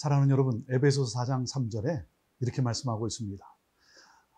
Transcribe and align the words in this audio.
사랑하는 0.00 0.30
여러분, 0.30 0.64
에베소서 0.70 1.20
4장 1.20 1.46
3절에 1.46 2.06
이렇게 2.40 2.62
말씀하고 2.62 3.06
있습니다. 3.06 3.44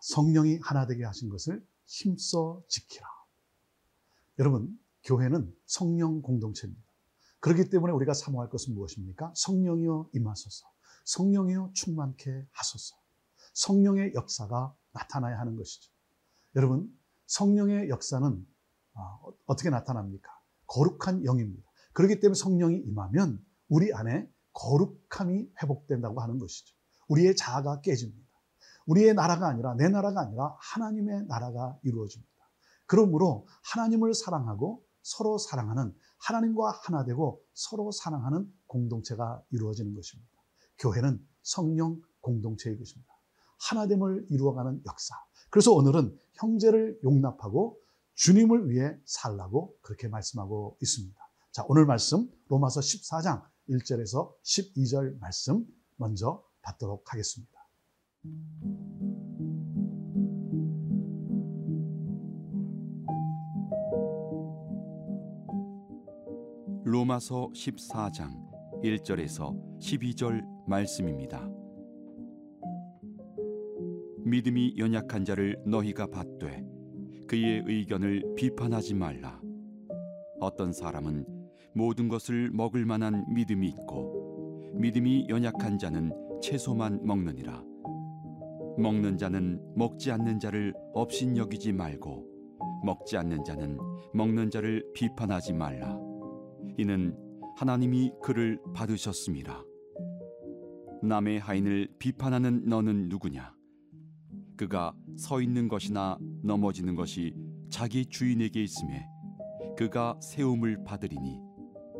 성령이 0.01 0.59
하나 0.61 0.85
되게 0.85 1.05
하신 1.05 1.29
것을 1.29 1.65
힘써 1.85 2.61
지키라. 2.67 3.07
여러분, 4.39 4.77
교회는 5.05 5.55
성령 5.65 6.21
공동체입니다. 6.21 6.83
그렇기 7.39 7.69
때문에 7.69 7.93
우리가 7.93 8.13
사모할 8.13 8.49
것은 8.49 8.75
무엇입니까? 8.75 9.31
성령이여 9.37 10.09
임하소서. 10.13 10.67
성령이여 11.05 11.71
충만케 11.73 12.45
하소서. 12.51 12.97
성령의 13.53 14.15
역사가 14.15 14.75
나타나야 14.91 15.39
하는 15.39 15.55
것이죠. 15.55 15.89
여러분, 16.57 16.93
성령의 17.27 17.87
역사는 17.87 18.45
아, 18.95 19.19
어떻게 19.45 19.69
나타납니까? 19.69 20.29
거룩한 20.67 21.23
영입니다. 21.23 21.71
그렇기 21.93 22.19
때문에 22.19 22.37
성령이 22.37 22.79
임하면 22.79 23.41
우리 23.69 23.93
안에 23.93 24.29
거룩함이 24.53 25.49
회복된다고 25.61 26.21
하는 26.21 26.37
것이죠. 26.39 26.75
우리의 27.07 27.35
자아가 27.35 27.81
깨집니다. 27.81 28.23
우리의 28.85 29.13
나라가 29.13 29.47
아니라 29.47 29.75
내 29.75 29.87
나라가 29.89 30.21
아니라 30.21 30.55
하나님의 30.59 31.25
나라가 31.27 31.77
이루어집니다. 31.83 32.31
그러므로 32.85 33.47
하나님을 33.63 34.13
사랑하고 34.13 34.83
서로 35.01 35.37
사랑하는 35.37 35.95
하나님과 36.19 36.71
하나 36.83 37.03
되고 37.03 37.41
서로 37.53 37.91
사랑하는 37.91 38.51
공동체가 38.67 39.41
이루어지는 39.51 39.93
것입니다. 39.93 40.31
교회는 40.79 41.25
성령 41.41 42.01
공동체의 42.21 42.77
것입니다. 42.77 43.13
하나됨을 43.59 44.27
이루어가는 44.29 44.81
역사. 44.85 45.15
그래서 45.49 45.71
오늘은 45.71 46.17
형제를 46.33 46.99
용납하고 47.03 47.79
주님을 48.15 48.69
위해 48.69 48.97
살라고 49.05 49.75
그렇게 49.81 50.07
말씀하고 50.07 50.77
있습니다. 50.81 51.19
자, 51.51 51.63
오늘 51.67 51.85
말씀 51.85 52.29
로마서 52.47 52.79
14장 52.79 53.43
1절에서 53.69 54.33
12절 54.43 55.19
말씀 55.19 55.65
먼저 55.97 56.43
받도록 56.61 57.11
하겠습니다. 57.11 57.53
로마서 66.83 67.49
14장 67.53 68.81
1절에서 68.83 69.79
12절 69.79 70.43
말씀입니다. 70.67 71.49
믿음이 74.25 74.75
연약한 74.77 75.25
자를 75.25 75.61
너희가 75.65 76.07
받되 76.07 76.63
그의 77.27 77.63
의견을 77.65 78.35
비판하지 78.35 78.93
말라. 78.93 79.41
어떤 80.39 80.71
사람은 80.71 81.42
모든 81.75 82.07
것을 82.07 82.51
먹을 82.51 82.85
만한 82.85 83.25
믿음이 83.33 83.67
있고 83.67 84.73
믿음이 84.75 85.27
연약한 85.29 85.77
자는 85.77 86.11
채소만 86.41 87.05
먹느니라. 87.05 87.63
먹는 88.77 89.17
자는 89.17 89.61
먹지 89.75 90.11
않는 90.11 90.39
자를 90.39 90.73
업신 90.93 91.37
여기지 91.37 91.71
말고 91.73 92.25
먹지 92.83 93.17
않는 93.17 93.43
자는 93.43 93.77
먹는 94.13 94.49
자를 94.49 94.83
비판하지 94.93 95.53
말라. 95.53 95.97
이는 96.77 97.15
하나님이 97.55 98.13
그를 98.21 98.59
받으셨습니다. 98.73 99.63
남의 101.03 101.39
하인을 101.39 101.89
비판하는 101.99 102.65
너는 102.65 103.09
누구냐? 103.09 103.53
그가 104.57 104.95
서 105.17 105.41
있는 105.41 105.67
것이나 105.67 106.17
넘어지는 106.43 106.95
것이 106.95 107.35
자기 107.69 108.05
주인에게 108.05 108.63
있음에 108.63 109.05
그가 109.77 110.17
세움을 110.21 110.83
받으리니 110.83 111.42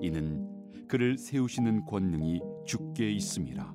이는 0.04 0.86
그를 0.90 1.18
세우시는 1.18 1.86
권능이 1.86 2.42
주께 2.66 3.10
있음이라. 3.10 3.74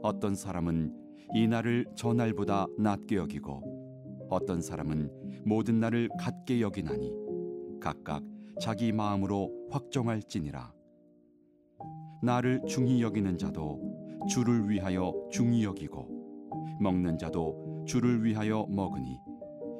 어떤 0.00 0.36
사람은 0.36 0.94
이 1.34 1.48
날을 1.48 1.86
저 1.96 2.12
날보다 2.12 2.68
낮게 2.78 3.16
여기고 3.16 4.28
어떤 4.30 4.62
사람은 4.62 5.42
모든 5.44 5.80
날을 5.80 6.08
같게 6.20 6.60
여기나니 6.60 7.12
각각 7.80 8.22
자기 8.60 8.92
마음으로 8.92 9.68
확정할지니라. 9.72 10.72
나를 12.22 12.62
중히 12.68 13.02
여기는 13.02 13.36
자도 13.38 13.80
주를 14.28 14.70
위하여 14.70 15.12
중히 15.32 15.64
여기고 15.64 16.06
먹는 16.80 17.18
자도 17.18 17.82
주를 17.88 18.22
위하여 18.24 18.64
먹으니 18.70 19.18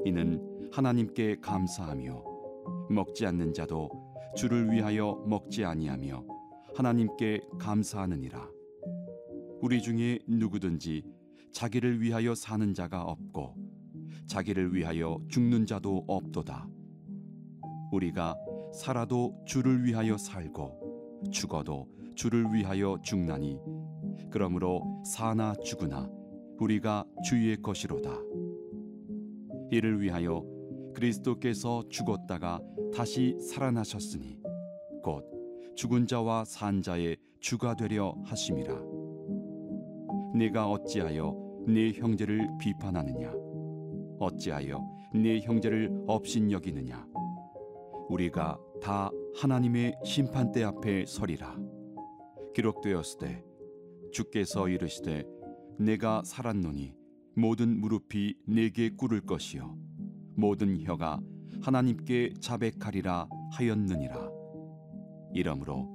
이는 0.05 0.69
하나님께 0.72 1.37
감사하며 1.41 2.25
먹지 2.91 3.25
않는 3.27 3.53
자도 3.53 4.02
주를 4.34 4.70
위하여 4.70 5.22
먹지 5.26 5.65
아니하며 5.65 6.25
하나님께 6.75 7.41
감사하느니라. 7.59 8.48
우리 9.60 9.81
중에 9.82 10.19
누구든지 10.26 11.04
자기를 11.53 12.00
위하여 12.00 12.34
사는 12.34 12.72
자가 12.72 13.03
없고 13.04 13.54
자기를 14.26 14.75
위하여 14.75 15.20
죽는 15.28 15.66
자도 15.66 16.04
없도다. 16.06 16.69
우리가 17.93 18.34
살아도 18.72 19.38
주를 19.44 19.84
위하여 19.84 20.16
살고 20.16 21.20
죽어도 21.31 21.88
주를 22.14 22.47
위하여 22.53 22.99
죽나니 23.03 23.59
그러므로 24.31 25.03
사나 25.04 25.54
죽으나 25.62 26.10
우리가 26.59 27.04
주의 27.25 27.60
것이로다. 27.60 28.10
이를 29.70 30.00
위하여 30.00 30.44
그리스도께서 30.94 31.84
죽었다가 31.88 32.60
다시 32.95 33.37
살아나셨으니 33.41 34.39
곧 35.03 35.25
죽은 35.75 36.07
자와 36.07 36.45
산 36.45 36.83
자의 36.83 37.17
주가 37.41 37.75
되려 37.75 38.15
하심이라. 38.25 38.75
네가 40.35 40.71
어찌하여 40.71 41.65
네 41.67 41.93
형제를 41.93 42.49
비판하느냐? 42.61 43.33
어찌하여 44.19 44.79
네 45.15 45.41
형제를 45.41 46.05
업신 46.07 46.51
여기느냐? 46.51 47.07
우리가 48.09 48.59
다 48.83 49.11
하나님의 49.37 49.97
심판대 50.05 50.63
앞에 50.63 51.07
서리라. 51.07 51.57
기록되었으되 52.55 53.43
주께서 54.13 54.69
이르시되 54.69 55.25
내가 55.79 56.23
살았노니 56.25 56.95
모든 57.35 57.81
무릎이 57.81 58.37
내게 58.47 58.91
꿇을 58.91 59.23
것이요 59.23 59.75
모든 60.37 60.79
혀가 60.83 61.21
하나님께 61.62 62.34
자백하리라 62.41 63.28
하였느니라. 63.53 64.31
이러므로 65.33 65.89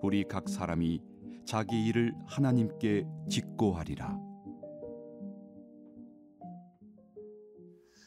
우리 0.00 0.22
각 0.22 0.48
사람이 0.48 1.02
자기 1.44 1.86
일을 1.86 2.14
하나님께 2.28 3.04
직고하리라. 3.28 4.16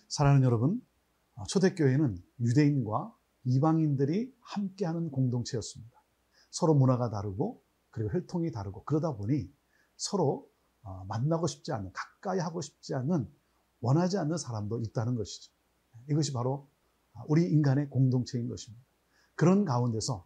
사랑하는 0.08 0.46
여러분, 0.46 0.82
어, 1.36 1.44
초대교회는 1.50 2.18
유대인과 2.40 3.14
이방인들이 3.44 4.34
함께하는 4.40 5.12
공동체였습니다. 5.12 6.02
서로 6.50 6.76
문화가 6.76 7.10
다르고 7.10 7.62
그리고 7.90 8.10
혈통이 8.12 8.52
다르고 8.52 8.86
그러다 8.86 9.18
보니 9.18 9.54
서로 9.98 10.48
어, 10.84 11.04
만나고 11.10 11.48
싶지 11.48 11.74
않은 11.74 11.92
가까이 11.92 12.40
하고 12.40 12.62
싶지 12.62 12.96
않은 12.96 13.30
원하지 13.82 14.18
않는 14.18 14.38
사람도 14.38 14.80
있다는 14.80 15.16
것이죠. 15.16 15.52
이것이 16.10 16.32
바로 16.32 16.71
우리 17.28 17.46
인간의 17.46 17.90
공동체인 17.90 18.48
것입니다. 18.48 18.84
그런 19.36 19.66
가운데서 19.66 20.26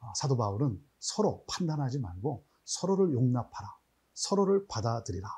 어, 0.00 0.12
사도 0.16 0.36
바울은 0.36 0.82
서로 0.98 1.44
판단하지 1.48 1.98
말고 1.98 2.44
서로를 2.64 3.12
용납하라. 3.12 3.68
서로를 4.14 4.66
받아들이라. 4.68 5.28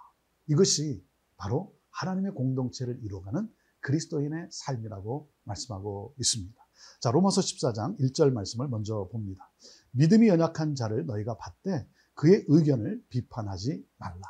이것이 0.48 1.04
바로 1.36 1.74
하나님의 1.90 2.32
공동체를 2.32 2.98
이루어가는 3.02 3.52
그리스도인의 3.80 4.48
삶이라고 4.50 5.30
말씀하고 5.44 6.14
있습니다. 6.18 6.62
자, 7.00 7.10
로마서 7.10 7.40
14장 7.40 7.98
1절 7.98 8.32
말씀을 8.32 8.68
먼저 8.68 9.08
봅니다. 9.10 9.50
믿음이 9.92 10.28
연약한 10.28 10.74
자를 10.74 11.06
너희가 11.06 11.36
받되 11.36 11.88
그의 12.14 12.44
의견을 12.48 13.04
비판하지 13.08 13.86
말라. 13.98 14.22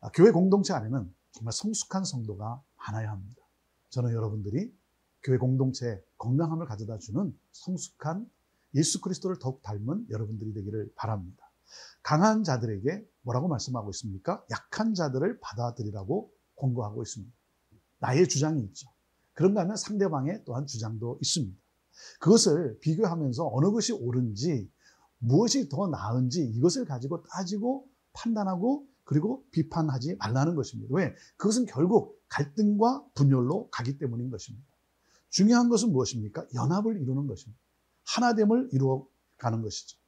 아, 0.00 0.10
교회 0.12 0.30
공동체 0.30 0.72
안에는 0.72 1.14
정말 1.32 1.52
성숙한 1.52 2.04
성도가 2.04 2.62
많아야 2.76 3.10
합니다. 3.10 3.42
저는 3.90 4.12
여러분들이 4.12 4.72
교회 5.22 5.38
공동체에 5.38 6.02
건강함을 6.18 6.66
가져다 6.66 6.98
주는 6.98 7.36
성숙한 7.52 8.28
예수 8.74 9.00
그리스도를 9.00 9.38
더욱 9.38 9.62
닮은 9.62 10.06
여러분들이 10.10 10.54
되기를 10.54 10.92
바랍니다. 10.94 11.50
강한 12.02 12.44
자들에게 12.44 13.06
뭐라고 13.22 13.48
말씀하고 13.48 13.90
있습니까? 13.90 14.44
약한 14.50 14.94
자들을 14.94 15.40
받아들이라고 15.40 16.32
권고하고 16.56 17.02
있습니다. 17.02 17.32
나의 17.98 18.28
주장이 18.28 18.62
있죠. 18.62 18.88
그런가 19.34 19.62
하면 19.62 19.76
상대방의 19.76 20.44
또한 20.44 20.66
주장도 20.66 21.18
있습니다. 21.22 21.56
그것을 22.20 22.78
비교하면서 22.80 23.50
어느 23.52 23.70
것이 23.70 23.92
옳은지 23.92 24.70
무엇이 25.18 25.68
더 25.68 25.86
나은지 25.88 26.42
이것을 26.42 26.86
가지고 26.86 27.22
따지고 27.24 27.86
판단하고 28.12 28.86
그리고 29.04 29.44
비판하지 29.50 30.16
말라는 30.16 30.54
것입니다. 30.54 30.94
왜? 30.94 31.14
그것은 31.36 31.66
결국 31.66 32.22
갈등과 32.28 33.04
분열로 33.14 33.68
가기 33.70 33.98
때문인 33.98 34.30
것입니다. 34.30 34.69
중요한 35.30 35.68
것은 35.68 35.92
무엇입니까? 35.92 36.46
연합을 36.54 37.00
이루는 37.00 37.26
것입니다. 37.26 37.58
하나됨을 38.06 38.70
이루어 38.72 39.06
가는 39.38 39.62
것이죠. 39.62 39.98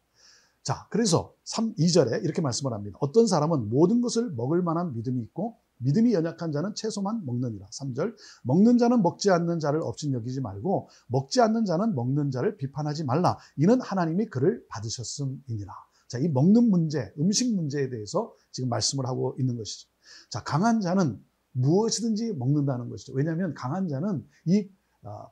자, 0.62 0.86
그래서 0.90 1.34
3, 1.44 1.74
2절에 1.74 2.22
이렇게 2.24 2.40
말씀을 2.40 2.72
합니다. 2.72 2.98
어떤 3.00 3.26
사람은 3.26 3.68
모든 3.68 4.00
것을 4.00 4.30
먹을 4.32 4.62
만한 4.62 4.94
믿음이 4.94 5.20
있고 5.22 5.56
믿음이 5.78 6.12
연약한 6.12 6.52
자는 6.52 6.74
채소만 6.74 7.26
먹느니라. 7.26 7.66
3절. 7.66 8.14
먹는 8.44 8.78
자는 8.78 9.02
먹지 9.02 9.30
않는 9.30 9.58
자를 9.58 9.82
없인 9.82 10.12
여기지 10.12 10.40
말고 10.40 10.88
먹지 11.08 11.40
않는 11.40 11.64
자는 11.64 11.94
먹는 11.94 12.30
자를 12.30 12.56
비판하지 12.56 13.04
말라. 13.04 13.36
이는 13.56 13.80
하나님이 13.80 14.26
그를 14.26 14.64
받으셨음이니라. 14.68 15.72
자, 16.06 16.18
이 16.18 16.28
먹는 16.28 16.70
문제, 16.70 17.12
음식 17.18 17.54
문제에 17.54 17.88
대해서 17.88 18.32
지금 18.52 18.68
말씀을 18.68 19.06
하고 19.06 19.34
있는 19.38 19.56
것이죠. 19.56 19.88
자, 20.30 20.42
강한 20.44 20.80
자는 20.80 21.20
무엇이든지 21.52 22.34
먹는다는 22.34 22.88
것이죠. 22.88 23.12
왜냐하면 23.14 23.54
강한 23.54 23.88
자는 23.88 24.24
이 24.44 24.60
아, 24.60 24.68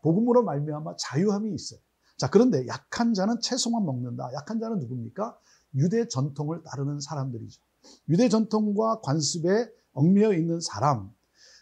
복음으로 0.03 0.43
말미암아 0.43 0.97
자유함이 0.97 1.53
있어요. 1.55 1.81
자, 2.17 2.29
그런데 2.29 2.67
약한 2.67 3.15
자는 3.15 3.41
채소만 3.41 3.85
먹는다. 3.85 4.31
약한 4.35 4.61
자는 4.61 4.79
누굽니까? 4.79 5.39
유대 5.75 6.07
전통을 6.09 6.63
따르는 6.65 7.01
사람들이죠. 7.01 7.63
유대 8.09 8.29
전통과 8.29 9.01
관습에 9.01 9.71
얽매여 9.95 10.35
있는 10.35 10.61
사람. 10.61 11.11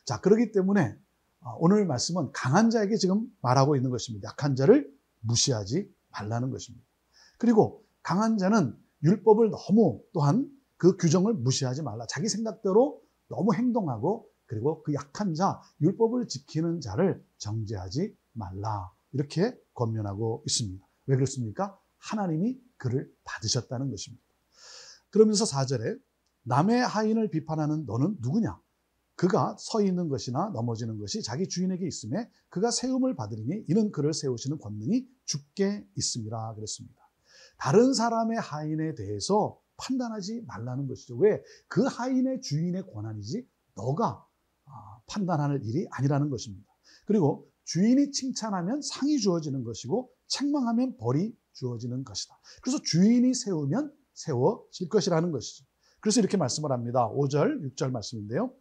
자, 0.05 0.21
그러기 0.21 0.53
때문에 0.53 0.97
아, 1.41 1.55
오늘 1.59 1.87
말씀은 1.87 2.33
강한 2.33 2.71
자에게 2.71 2.97
지금 2.97 3.31
말하고 3.41 3.77
있는 3.77 3.91
것입니다. 3.91 4.29
약한 4.29 4.57
자를 4.57 4.93
무시하지 5.21 5.89
말라는 6.11 6.51
것입니다. 6.51 6.85
그리고 7.39 7.85
강한 8.03 8.39
자는 8.39 8.77
율법을 9.03 9.51
너무 9.51 10.01
또한 10.13 10.51
그 10.77 10.97
규정을 10.97 11.35
무시하지 11.35 11.83
말라. 11.83 12.07
자기 12.09 12.29
생각대로 12.29 13.01
너무 13.29 13.55
행동하고 13.55 14.29
그리고 14.49 14.83
그 14.83 14.93
약한 14.95 15.35
자, 15.35 15.61
율법을 15.81 16.27
지키는 16.27 16.81
자를 16.81 17.25
정죄하지 17.37 18.17
말라. 18.33 18.91
이렇게 19.13 19.57
권면하고 19.75 20.43
있습니다. 20.47 20.85
왜 21.07 21.15
그렇습니까? 21.17 21.79
하나님이 21.99 22.61
그를 22.77 23.13
받으셨다는 23.25 23.91
것입니다. 23.91 24.25
그러면서 25.11 25.45
4절에 25.45 26.01
남의 26.43 26.81
하인을 26.81 27.31
비판하는 27.31 27.85
너는 27.87 28.17
누구냐? 28.21 28.61
그가 29.17 29.57
서 29.59 29.83
있는 29.83 30.09
것이나 30.09 30.51
넘어지는 30.51 30.99
것이 30.99 31.23
자기 31.23 31.49
주인에게 31.49 31.87
있음에 31.87 32.31
그가 32.49 32.71
세움을 32.71 33.17
받으리니 33.17 33.65
이는 33.69 33.91
그를 33.91 34.15
세우시는 34.15 34.59
권능이 34.59 35.07
죽게 35.25 35.87
있음이라 35.97 36.55
그랬습니다. 36.55 36.97
다른 37.59 37.93
사람의 37.93 38.39
하인에 38.39 38.95
대해서 38.95 39.61
판단하지 39.77 40.45
말라는 40.47 40.87
것이죠. 40.87 41.17
왜? 41.17 41.43
그 41.67 41.83
하인의 41.85 42.41
주인의 42.41 42.85
권한이지 42.93 43.47
너가 43.75 44.07
아, 44.07 44.28
판단하는 45.07 45.65
일이 45.65 45.87
아니라는 45.91 46.31
것입니다. 46.31 46.67
그리고 47.07 47.49
주인이 47.65 48.13
칭찬하면 48.13 48.81
상이 48.83 49.19
주어지는 49.19 49.65
것이고 49.65 50.11
책망하면 50.27 50.97
벌이 50.99 51.35
주어지는 51.53 52.05
것이다. 52.05 52.39
그래서 52.63 52.81
주인이 52.83 53.33
세우면 53.35 53.93
세워질 54.15 54.89
것이라는 54.89 55.33
것이죠. 55.33 55.65
그래서 56.01 56.21
이렇게 56.21 56.37
말씀을 56.37 56.73
합니다. 56.73 57.09
5절, 57.11 57.75
6절 57.75 57.91
말씀인데요. 57.91 58.53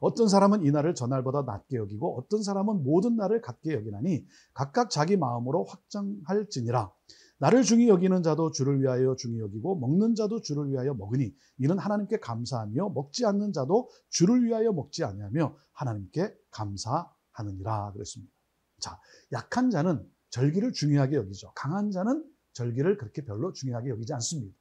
어떤 0.00 0.28
사람은 0.28 0.64
이 0.64 0.70
날을 0.70 0.94
전날보다 0.94 1.42
낮게 1.42 1.76
여기고 1.76 2.18
어떤 2.18 2.42
사람은 2.42 2.84
모든 2.84 3.16
날을 3.16 3.40
같게 3.40 3.74
여기나니 3.74 4.24
각각 4.54 4.90
자기 4.90 5.16
마음으로 5.16 5.64
확정할지니라. 5.64 6.90
나를 7.38 7.62
중히 7.62 7.88
여기는 7.88 8.22
자도 8.22 8.50
주를 8.50 8.80
위하여 8.80 9.14
중히 9.16 9.38
여기고 9.38 9.76
먹는 9.78 10.14
자도 10.14 10.40
주를 10.40 10.70
위하여 10.70 10.94
먹으니 10.94 11.34
이는 11.58 11.78
하나님께 11.78 12.18
감사하며 12.18 12.90
먹지 12.90 13.26
않는 13.26 13.52
자도 13.52 13.88
주를 14.10 14.44
위하여 14.44 14.72
먹지 14.72 15.04
아니하며 15.04 15.56
하나님께 15.72 16.34
감사하느니라 16.50 17.92
그랬습니다. 17.92 18.32
자, 18.80 19.00
약한 19.32 19.70
자는 19.70 20.04
절기를 20.30 20.72
중요하게 20.72 21.16
여기죠. 21.16 21.52
강한 21.54 21.90
자는 21.90 22.24
절기를 22.52 22.98
그렇게 22.98 23.24
별로 23.24 23.52
중요하게 23.52 23.90
여기지 23.90 24.12
않습니다. 24.14 24.54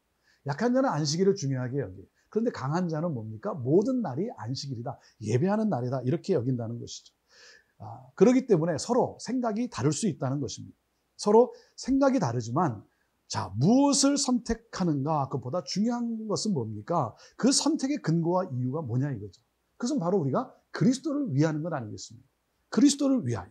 약한 0.45 0.74
자는 0.74 0.89
안식일을 0.89 1.35
중요하게 1.35 1.79
여기. 1.79 2.07
그런데 2.29 2.51
강한 2.51 2.89
자는 2.89 3.13
뭡니까? 3.13 3.53
모든 3.53 4.01
날이 4.01 4.29
안식일이다. 4.38 5.00
예배하는 5.21 5.69
날이다. 5.69 6.01
이렇게 6.03 6.33
여긴다는 6.33 6.79
것이죠. 6.79 7.13
아, 7.79 8.07
그렇기 8.15 8.47
때문에 8.47 8.77
서로 8.77 9.18
생각이 9.21 9.69
다를 9.69 9.91
수 9.91 10.07
있다는 10.07 10.39
것입니다. 10.39 10.77
서로 11.27 11.53
생각이 11.75 12.19
다르지만 12.19 12.81
자, 13.27 13.53
무엇을 13.57 14.18
선택하는가 14.18 15.27
그보다 15.27 15.62
중요한 15.63 16.25
것은 16.29 16.53
뭡니까? 16.53 17.13
그 17.35 17.51
선택의 17.51 17.97
근거와 17.97 18.45
이유가 18.53 18.81
뭐냐 18.81 19.12
이거죠. 19.12 19.41
그것은 19.75 20.00
바로 20.00 20.18
우리가 20.19 20.56
그리스도를 20.71 21.33
위하는 21.33 21.62
것 21.63 21.74
아니겠습니까? 21.74 22.25
그리스도를 22.69 23.27
위하여. 23.27 23.50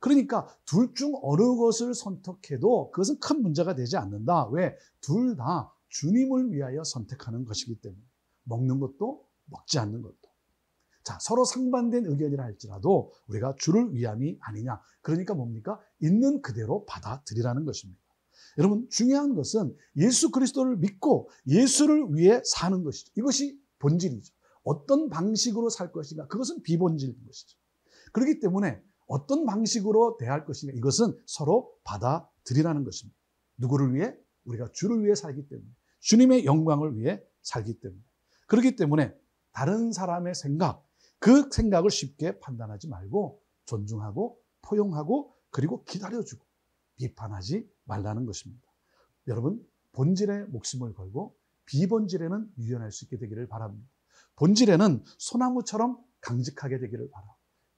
그러니까 0.00 0.48
둘 0.64 0.94
중 0.94 1.14
어느 1.22 1.42
것을 1.56 1.94
선택해도 1.94 2.90
그것은 2.90 3.20
큰 3.20 3.40
문제가 3.42 3.76
되지 3.76 3.96
않는다. 3.96 4.48
왜? 4.48 4.76
둘 5.00 5.36
다 5.36 5.72
주님을 5.90 6.50
위하여 6.50 6.82
선택하는 6.82 7.44
것이기 7.44 7.80
때문에. 7.80 8.02
먹는 8.44 8.80
것도 8.80 9.24
먹지 9.44 9.78
않는 9.78 10.02
것도. 10.02 10.21
자, 11.04 11.18
서로 11.20 11.44
상반된 11.44 12.06
의견이라 12.06 12.44
할지라도 12.44 13.12
우리가 13.28 13.54
주를 13.58 13.92
위함이 13.92 14.38
아니냐. 14.40 14.80
그러니까 15.00 15.34
뭡니까? 15.34 15.80
있는 16.00 16.42
그대로 16.42 16.84
받아들이라는 16.86 17.64
것입니다. 17.64 18.00
여러분, 18.58 18.86
중요한 18.90 19.34
것은 19.34 19.74
예수 19.96 20.30
그리스도를 20.30 20.76
믿고 20.76 21.28
예수를 21.46 22.14
위해 22.14 22.40
사는 22.44 22.82
것이죠. 22.84 23.12
이것이 23.16 23.58
본질이죠. 23.78 24.32
어떤 24.64 25.08
방식으로 25.08 25.70
살 25.70 25.92
것인가? 25.92 26.26
그것은 26.28 26.62
비본질인 26.62 27.16
것이죠. 27.26 27.58
그렇기 28.12 28.40
때문에 28.40 28.80
어떤 29.06 29.44
방식으로 29.46 30.16
대할 30.18 30.44
것인가? 30.44 30.76
이것은 30.76 31.18
서로 31.26 31.72
받아들이라는 31.84 32.84
것입니다. 32.84 33.18
누구를 33.56 33.94
위해? 33.94 34.14
우리가 34.44 34.70
주를 34.72 35.02
위해 35.04 35.14
살기 35.14 35.48
때문에. 35.48 35.68
주님의 36.00 36.44
영광을 36.44 36.96
위해 36.96 37.22
살기 37.42 37.80
때문에. 37.80 38.00
그렇기 38.46 38.76
때문에 38.76 39.14
다른 39.52 39.92
사람의 39.92 40.34
생각, 40.34 40.86
그 41.22 41.48
생각을 41.52 41.88
쉽게 41.88 42.40
판단하지 42.40 42.88
말고 42.88 43.40
존중하고 43.66 44.42
포용하고 44.60 45.32
그리고 45.50 45.84
기다려주고 45.84 46.44
비판하지 46.96 47.70
말라는 47.84 48.26
것입니다. 48.26 48.66
여러분, 49.28 49.64
본질에 49.92 50.46
목숨을 50.46 50.94
걸고 50.94 51.36
비본질에는 51.66 52.54
유연할 52.58 52.90
수 52.90 53.04
있게 53.04 53.18
되기를 53.18 53.46
바랍니다. 53.46 53.88
본질에는 54.34 55.04
소나무처럼 55.18 56.02
강직하게 56.22 56.80
되기를 56.80 57.08
바라. 57.12 57.26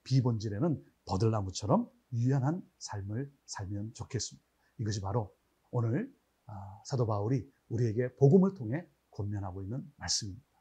비본질에는 0.05 0.83
버들나무처럼 1.05 1.87
유연한 2.13 2.67
삶을 2.79 3.31
살면 3.45 3.93
좋겠습니다. 3.93 4.43
이것이 4.79 5.01
바로 5.01 5.31
오늘 5.69 6.11
아, 6.47 6.81
사도 6.83 7.05
바울이 7.05 7.47
우리에게 7.69 8.15
복음을 8.15 8.55
통해 8.55 8.87
권면하고 9.11 9.61
있는 9.61 9.85
말씀입니다. 9.97 10.54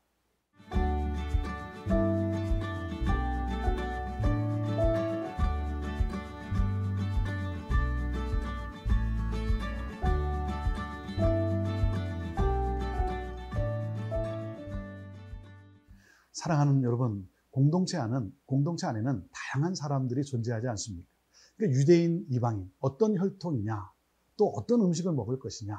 사랑하는 16.45 16.83
여러분, 16.83 17.27
공동체 17.51 17.97
안은 17.97 18.31
공동체 18.45 18.87
안에는 18.87 19.27
다양한 19.33 19.75
사람들이 19.75 20.25
존재하지 20.25 20.69
않습니까? 20.69 21.09
그러니까 21.57 21.81
유대인, 21.81 22.27
이방인, 22.29 22.71
어떤 22.81 23.17
혈통이냐, 23.17 23.91
또 24.37 24.49
어떤 24.51 24.83
음식을 24.83 25.15
먹을 25.15 25.39
것이냐, 25.39 25.75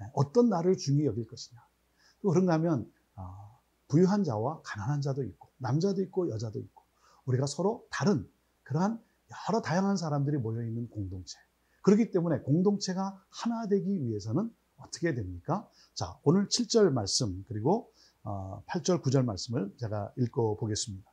네, 0.00 0.06
어떤 0.12 0.50
나를 0.50 0.76
중히 0.76 1.06
여길 1.06 1.26
것이냐. 1.26 1.58
또 2.20 2.28
그런가 2.28 2.52
하면 2.54 2.92
어, 3.14 3.58
부유한 3.88 4.22
자와 4.22 4.60
가난한 4.64 5.00
자도 5.00 5.24
있고, 5.24 5.48
남자도 5.56 6.02
있고 6.02 6.28
여자도 6.28 6.58
있고, 6.58 6.82
우리가 7.24 7.46
서로 7.46 7.86
다른 7.90 8.28
그러한 8.64 9.02
여러 9.48 9.62
다양한 9.62 9.96
사람들이 9.96 10.36
모여 10.36 10.62
있는 10.62 10.90
공동체. 10.90 11.38
그렇기 11.80 12.10
때문에 12.10 12.40
공동체가 12.40 13.18
하나 13.30 13.66
되기 13.66 14.02
위해서는 14.02 14.54
어떻게 14.76 15.14
됩니까? 15.14 15.66
자, 15.94 16.18
오늘 16.22 16.48
7절 16.48 16.90
말씀 16.92 17.46
그리고 17.48 17.90
8절, 18.26 18.98
어, 18.98 19.02
9절 19.02 19.24
말씀을 19.24 19.72
제가 19.78 20.12
읽어 20.18 20.56
보겠습니다. 20.56 21.08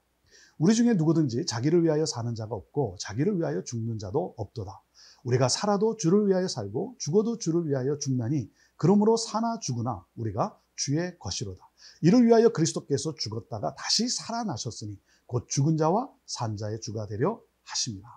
우리 0.57 0.73
중에 0.73 0.93
누구든지 0.93 1.45
자기를 1.45 1.83
위하여 1.83 2.05
사는 2.05 2.33
자가 2.33 2.55
없고 2.55 2.97
자기를 2.99 3.39
위하여 3.39 3.63
죽는 3.63 3.99
자도 3.99 4.33
없도다. 4.37 4.81
우리가 5.23 5.47
살아도 5.47 5.95
주를 5.97 6.27
위하여 6.27 6.47
살고 6.47 6.95
죽어도 6.99 7.37
주를 7.37 7.67
위하여 7.67 7.97
죽나니 7.97 8.51
그러므로 8.75 9.15
사나 9.15 9.59
죽으나 9.59 10.05
우리가 10.15 10.59
주의 10.75 11.17
것이로다. 11.19 11.63
이를 12.01 12.25
위하여 12.25 12.49
그리스도께서 12.49 13.15
죽었다가 13.15 13.75
다시 13.75 14.09
살아나셨으니 14.09 14.99
곧 15.25 15.47
죽은 15.47 15.77
자와 15.77 16.09
산 16.25 16.57
자의 16.57 16.81
주가 16.81 17.07
되려 17.07 17.39
하십니다. 17.63 18.09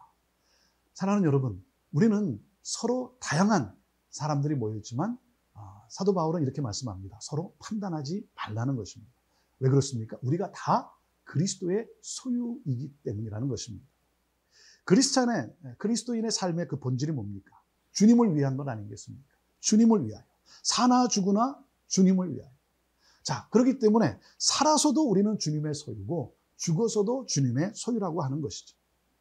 사랑하는 0.94 1.26
여러분, 1.26 1.62
우리는 1.92 2.40
서로 2.62 3.16
다양한 3.20 3.76
사람들이 4.10 4.54
모여있지만 4.54 5.12
아, 5.12 5.18
사도 5.88 6.14
바울은 6.14 6.42
이렇게 6.42 6.60
말씀합니다. 6.60 7.18
서로 7.20 7.54
판단하지 7.58 8.28
말라는 8.34 8.76
것입니다. 8.76 9.12
왜 9.60 9.70
그렇습니까? 9.70 10.18
우리가 10.22 10.52
다 10.52 10.92
그리스도의 11.25 11.86
소유이기 12.02 12.92
때문이라는 13.04 13.48
것입니다. 13.48 13.86
그리스찬의 14.84 15.52
그리스도인의 15.78 16.30
삶의 16.30 16.68
그 16.68 16.78
본질이 16.78 17.12
뭡니까? 17.12 17.60
주님을 17.92 18.36
위한 18.36 18.56
것 18.56 18.68
아니겠습니까? 18.68 19.25
주님을 19.60 20.06
위하여 20.06 20.25
사나 20.62 21.08
죽으나 21.08 21.62
주님을 21.88 22.34
위하여. 22.34 22.50
자, 23.22 23.48
그렇기 23.50 23.80
때문에 23.80 24.18
살아서도 24.38 25.08
우리는 25.08 25.36
주님의 25.38 25.75
소유고 25.75 26.36
죽어서도 26.56 27.26
주님의 27.26 27.72
소유라고 27.75 28.22
하는 28.22 28.40
것이죠. 28.40 28.76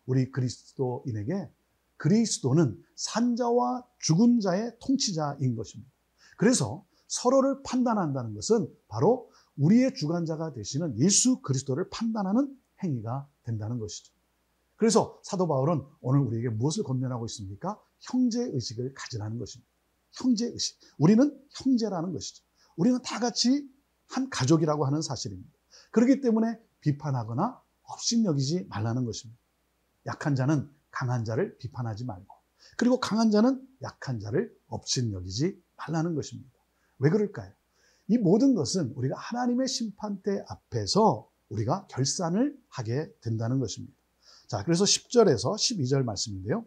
우리 0.06 0.32
그리스도인에게 0.32 1.50
그리스도는 1.98 2.84
산자와 2.96 3.84
죽은 4.00 4.42
자의 4.42 4.72
통치자인 4.80 5.56
것입니다. 5.56 5.92
그래서 6.36 6.86
서로를 7.08 7.62
판단한다는 7.64 8.34
것은 8.34 8.68
바로 8.88 9.32
우리의 9.58 9.94
주관자가 9.94 10.54
되시는 10.54 11.00
예수 11.00 11.42
그리스도를 11.42 11.90
판단하는 11.90 12.56
행위가 12.84 13.28
된다는 13.44 13.80
것이죠. 13.80 14.14
그래서 14.76 15.20
사도 15.24 15.48
바울은 15.48 15.84
오늘 16.02 16.20
우리에게 16.22 16.50
무엇을 16.50 16.84
권면하고 16.84 17.26
있습니까? 17.28 17.80
형제 18.02 18.42
의식을 18.42 18.94
가지라는 18.94 19.40
것입니다. 19.40 19.72
형제 20.12 20.48
의식. 20.48 20.78
우리는 20.98 21.40
형제라는 21.52 22.12
것이죠. 22.12 22.44
우리는 22.76 23.02
다 23.02 23.20
같이 23.20 23.70
한 24.08 24.30
가족이라고 24.30 24.86
하는 24.86 25.02
사실입니다. 25.02 25.50
그렇기 25.92 26.22
때문에 26.22 26.60
비판하거나 26.82 27.62
업신여기지 27.84 28.68
말라는 28.70 29.06
것입니다. 29.06 29.40
약한 30.06 30.36
자는 30.36 30.70
강한 30.92 31.26
자를 31.26 31.58
비판하지 31.58 32.06
말고 32.06 32.36
그리고 32.78 33.00
강한 33.00 33.32
자는 33.32 33.66
약한 33.82 34.20
자를 34.20 34.56
업신여기지 34.68 35.62
말라는 35.78 36.16
것입니다. 36.16 36.50
왜 37.00 37.10
그럴까요? 37.10 37.52
이 38.08 38.18
모든 38.18 38.54
것은 38.54 38.94
우리가 38.96 39.16
하나님의 39.18 39.68
심판대 39.68 40.44
앞에서 40.48 41.30
우리가 41.50 41.88
결산을 41.88 42.58
하게 42.70 43.12
된다는 43.22 43.60
것입니다. 43.60 43.94
자, 44.48 44.64
그래서 44.64 44.84
10절에서 44.84 45.56
12절 45.56 46.04
말씀인데요. 46.04 46.66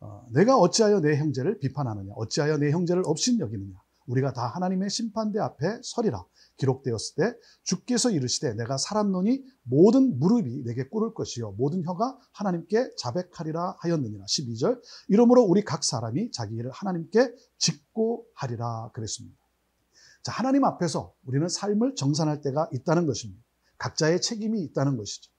어, 0.00 0.26
내가 0.32 0.56
어찌하여 0.56 1.00
내 1.00 1.16
형제를 1.16 1.58
비판하느냐? 1.58 2.12
어찌하여 2.16 2.58
내 2.58 2.70
형제를 2.70 3.02
업신여기느냐? 3.06 3.80
우리가 4.12 4.32
다 4.32 4.46
하나님의 4.46 4.90
심판대 4.90 5.38
앞에 5.38 5.80
서리라. 5.82 6.24
기록되었을 6.58 7.14
때 7.16 7.38
주께서 7.62 8.10
이르시되 8.10 8.54
내가 8.54 8.76
살았노니 8.76 9.42
모든 9.62 10.18
무릎이 10.18 10.62
내게 10.64 10.86
꿇을 10.88 11.14
것이요 11.14 11.52
모든 11.52 11.82
혀가 11.84 12.18
하나님께 12.32 12.90
자백하리라 12.96 13.76
하였느니라 13.78 14.24
12절 14.26 14.80
이러므로 15.08 15.42
우리 15.42 15.64
각 15.64 15.82
사람이 15.82 16.30
자기 16.30 16.56
일을 16.56 16.70
하나님께 16.70 17.34
짓고 17.58 18.26
하리라 18.34 18.90
그랬습니다. 18.92 19.36
자 20.22 20.30
하나님 20.30 20.64
앞에서 20.64 21.14
우리는 21.24 21.48
삶을 21.48 21.94
정산할 21.96 22.42
때가 22.42 22.68
있다는 22.72 23.06
것입니다. 23.06 23.42
각자의 23.78 24.20
책임이 24.20 24.62
있다는 24.62 24.96
것이죠. 24.96 25.32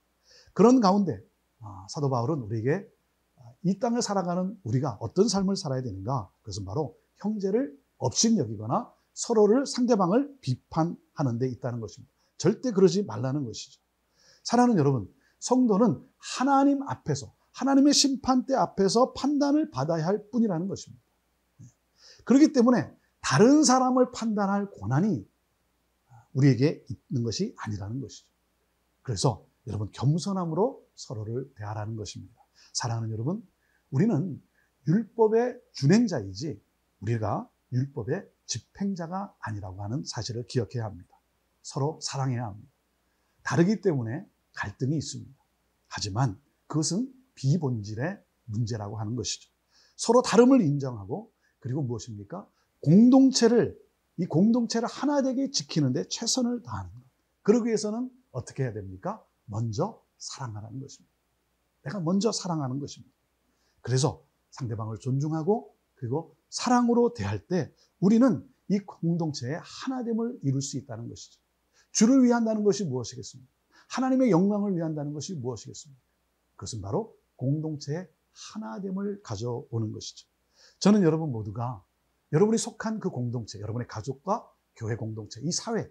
그런 0.54 0.82
가운데 0.82 1.22
아, 1.62 1.86
사도 1.90 2.10
바울은 2.10 2.40
우리에게 2.42 2.86
이 3.62 3.80
땅을 3.80 4.02
살아가는 4.02 4.58
우리가 4.64 4.98
어떤 5.00 5.30
삶을 5.30 5.56
살아야 5.56 5.82
되는가? 5.82 6.30
그것은 6.42 6.66
바로 6.66 6.98
형제를 7.18 7.74
업신여기거나 8.04 8.92
서로를 9.14 9.66
상대방을 9.66 10.38
비판하는 10.42 11.38
데 11.40 11.48
있다는 11.50 11.80
것입니다. 11.80 12.12
절대 12.38 12.72
그러지 12.72 13.04
말라는 13.04 13.46
것이죠. 13.46 13.80
사랑하는 14.44 14.78
여러분, 14.78 15.14
성도는 15.40 16.06
하나님 16.18 16.84
앞에서 16.84 17.34
하나님의 17.52 17.94
심판대 17.94 18.56
앞에서 18.56 19.14
판단을 19.14 19.70
받아야 19.70 20.06
할 20.06 20.28
뿐이라는 20.32 20.68
것입니다. 20.68 21.04
그렇기 22.26 22.52
때문에 22.54 22.92
다른 23.22 23.64
사람을 23.64 24.12
판단할 24.12 24.72
권한이 24.72 25.26
우리에게 26.34 26.84
있는 26.90 27.24
것이 27.24 27.56
아니라는 27.60 28.02
것이죠. 28.02 28.28
그래서 29.02 29.46
여러분 29.68 29.90
겸손함으로 29.92 30.84
서로를 30.96 31.54
대하라는 31.56 31.96
것입니다. 31.96 32.36
사랑하는 32.74 33.12
여러분, 33.12 33.48
우리는 33.92 34.42
율법의 34.88 35.60
준행자이지 35.74 36.62
우리가 37.02 37.48
율법의 37.74 38.30
집행자가 38.46 39.36
아니라고 39.40 39.84
하는 39.84 40.04
사실을 40.06 40.46
기억해야 40.48 40.86
합니다. 40.86 41.10
서로 41.62 42.00
사랑해야 42.02 42.46
합니다. 42.46 42.70
다르기 43.44 43.82
때문에 43.82 44.26
갈등이 44.54 44.96
있습니다. 44.96 45.34
하지만 45.88 46.40
그것은 46.68 47.12
비본질의 47.36 48.24
문제라고 48.46 48.98
하는 49.00 49.16
것이죠. 49.16 49.50
서로 49.96 50.22
다름을 50.22 50.62
인정하고 50.62 51.32
그리고 51.60 51.82
무엇입니까? 51.82 52.48
공동체를 52.82 53.80
이 54.18 54.26
공동체를 54.26 54.88
하나 54.88 55.22
되게 55.22 55.50
지키는데 55.50 56.08
최선을 56.10 56.62
다하는 56.62 56.92
것. 56.94 57.02
그러기 57.42 57.68
위해서는 57.68 58.12
어떻게 58.32 58.64
해야 58.64 58.74
됩니까? 58.74 59.24
먼저 59.46 60.02
사랑하라는 60.18 60.80
것입니다. 60.80 61.14
내가 61.84 62.00
먼저 62.00 62.32
사랑하는 62.32 62.80
것입니다. 62.80 63.14
그래서 63.82 64.24
상대방을 64.52 65.00
존중하고 65.00 65.76
그리고 65.96 66.36
사랑으로 66.54 67.14
대할 67.16 67.46
때 67.48 67.74
우리는 68.00 68.48
이 68.68 68.80
공동체의 68.80 69.60
하나됨을 69.62 70.40
이룰 70.44 70.62
수 70.62 70.78
있다는 70.78 71.10
것이죠. 71.10 71.42
주를 71.92 72.24
위한다는 72.24 72.64
것이 72.64 72.86
무엇이겠습니까? 72.86 73.52
하나님의 73.90 74.30
영광을 74.30 74.76
위한다는 74.76 75.14
것이 75.14 75.34
무엇이겠습니까? 75.36 76.00
그것은 76.56 76.82
바로 76.82 77.16
공동체의 77.38 78.08
하나됨을 78.54 79.24
가져오는 79.24 79.92
것이죠. 79.92 80.28
저는 80.78 81.02
여러분 81.02 81.32
모두가 81.32 81.84
여러분이 82.32 82.60
속한 82.60 83.00
그 83.00 83.10
공동체, 83.10 83.60
여러분의 83.60 83.88
가족과 83.88 84.48
교회 84.76 84.96
공동체, 84.96 85.42
이 85.42 85.52
사회, 85.52 85.90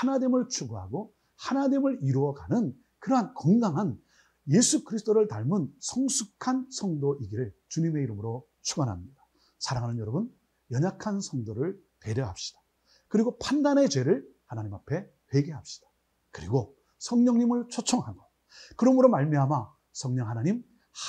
하나됨을 0.00 0.48
추구하고 0.48 1.14
하나됨을 1.36 2.00
이루어가는 2.02 2.74
그러한 2.98 3.32
건강한 3.34 3.98
예수 4.48 4.84
그리스도를 4.84 5.26
닮은 5.28 5.72
성숙한 5.80 6.68
성도이기를 6.70 7.54
주님의 7.68 8.02
이름으로 8.04 8.46
축원합니다. 8.60 9.21
사랑하는 9.62 9.98
여러분, 9.98 10.28
연약한 10.72 11.20
성도를 11.20 11.80
배려합시다. 12.00 12.60
그리고 13.06 13.38
판단의 13.38 13.88
죄를 13.88 14.28
하나님 14.46 14.74
앞에 14.74 15.08
회개합시다. 15.32 15.86
그리고 16.32 16.76
성령님을 16.98 17.68
초청하고 17.68 18.20
그러므로 18.76 19.08
말미암아 19.08 19.72
성령 19.92 20.28
하나님 20.28 20.64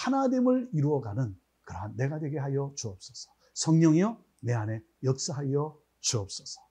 하나됨을 0.05 0.69
이루어가는 0.71 1.35
그러한 1.63 1.95
내가 1.97 2.19
되게 2.19 2.37
하여 2.37 2.71
주옵소서. 2.75 3.31
성령이여 3.55 4.21
내 4.41 4.53
안에 4.53 4.83
역사하여 5.03 5.79
주옵소서. 6.01 6.61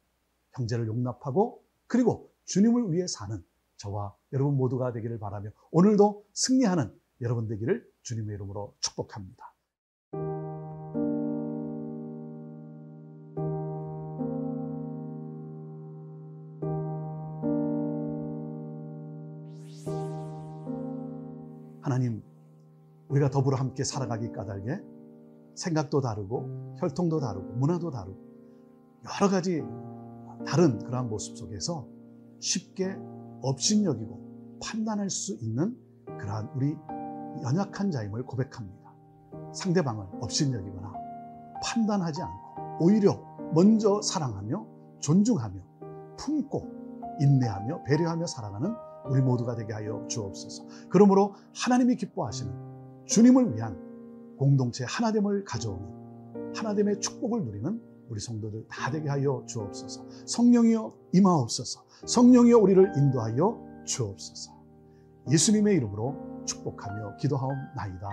형제를 0.52 0.86
용납하고 0.86 1.64
그리고 1.88 2.32
주님을 2.44 2.92
위해 2.92 3.06
사는 3.08 3.44
저와 3.78 4.14
여러분 4.32 4.56
모두가 4.56 4.92
되기를 4.92 5.18
바라며 5.18 5.50
오늘도 5.72 6.26
승리하는 6.32 6.96
여러분 7.22 7.48
되기를 7.48 7.84
주님의 8.02 8.34
이름으로 8.36 8.76
축복합니다. 8.80 9.52
더불어 23.32 23.56
함께 23.56 23.82
살아가기 23.82 24.30
까닭에 24.32 24.80
생각도 25.54 26.00
다르고 26.00 26.76
혈통도 26.78 27.20
다르고 27.20 27.54
문화도 27.54 27.90
다르고 27.90 28.16
여러 29.20 29.30
가지 29.30 29.62
다른 30.46 30.78
그러한 30.78 31.08
모습 31.08 31.36
속에서 31.36 31.86
쉽게 32.38 32.96
업신여기고 33.42 34.58
판단할 34.62 35.10
수 35.10 35.34
있는 35.34 35.76
그러한 36.18 36.50
우리 36.54 36.76
연약한 37.42 37.90
자임을 37.90 38.24
고백합니다. 38.24 38.94
상대방을 39.54 40.06
업신여기거나 40.20 40.92
판단하지 41.62 42.22
않고 42.22 42.84
오히려 42.84 43.20
먼저 43.54 44.00
사랑하며 44.02 44.66
존중하며 45.00 45.60
품고 46.16 46.82
인내하며 47.20 47.84
배려하며 47.84 48.26
살아가는 48.26 48.74
우리 49.06 49.20
모두가 49.20 49.56
되게 49.56 49.72
하여 49.72 50.06
주옵소서. 50.08 50.64
그러므로 50.88 51.34
하나님이 51.54 51.96
기뻐하시는 51.96 52.71
주님을 53.12 53.54
위한 53.54 53.76
공동체 54.38 54.86
하나됨을 54.88 55.44
가져오는 55.44 55.86
하나됨의 56.56 56.98
축복을 57.00 57.44
누리는 57.44 57.82
우리 58.08 58.18
성도들 58.18 58.66
다 58.70 58.90
되게 58.90 59.06
하여 59.06 59.44
주옵소서. 59.46 60.06
성령이여 60.26 60.94
임하옵소서. 61.12 61.84
성령이여 62.06 62.56
우리를 62.56 62.92
인도하여 62.96 63.84
주옵소서. 63.84 64.52
예수님의 65.30 65.76
이름으로 65.76 66.44
축복하며 66.46 67.16
기도하옵나이다. 67.18 68.08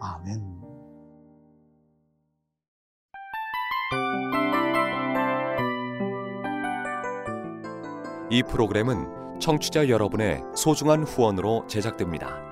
아멘. 0.00 0.42
이 8.30 8.42
프로그램은 8.42 9.38
청취자 9.38 9.88
여러분의 9.88 10.42
소중한 10.56 11.04
후원으로 11.04 11.68
제작됩니다. 11.68 12.51